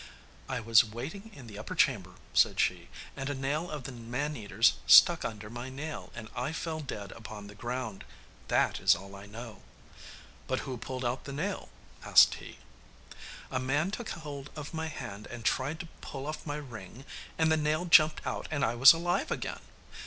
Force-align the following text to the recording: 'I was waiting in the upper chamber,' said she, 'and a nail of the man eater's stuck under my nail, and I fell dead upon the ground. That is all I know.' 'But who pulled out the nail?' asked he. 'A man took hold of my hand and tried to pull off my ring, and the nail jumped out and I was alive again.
'I 0.49 0.61
was 0.61 0.83
waiting 0.83 1.29
in 1.31 1.45
the 1.45 1.59
upper 1.59 1.75
chamber,' 1.75 2.15
said 2.33 2.59
she, 2.59 2.89
'and 3.15 3.29
a 3.29 3.35
nail 3.35 3.69
of 3.69 3.83
the 3.83 3.91
man 3.91 4.35
eater's 4.35 4.73
stuck 4.87 5.23
under 5.23 5.47
my 5.47 5.69
nail, 5.69 6.11
and 6.15 6.27
I 6.35 6.53
fell 6.53 6.79
dead 6.79 7.11
upon 7.11 7.45
the 7.45 7.53
ground. 7.53 8.03
That 8.47 8.79
is 8.79 8.95
all 8.95 9.15
I 9.15 9.27
know.' 9.27 9.61
'But 10.47 10.61
who 10.61 10.79
pulled 10.79 11.05
out 11.05 11.25
the 11.25 11.33
nail?' 11.33 11.69
asked 12.03 12.33
he. 12.33 12.57
'A 13.51 13.59
man 13.59 13.91
took 13.91 14.09
hold 14.09 14.49
of 14.55 14.73
my 14.73 14.87
hand 14.87 15.27
and 15.27 15.45
tried 15.45 15.79
to 15.81 15.87
pull 16.01 16.25
off 16.25 16.47
my 16.47 16.57
ring, 16.57 17.05
and 17.37 17.51
the 17.51 17.55
nail 17.55 17.85
jumped 17.85 18.25
out 18.25 18.47
and 18.49 18.65
I 18.65 18.73
was 18.73 18.93
alive 18.93 19.29
again. 19.29 19.59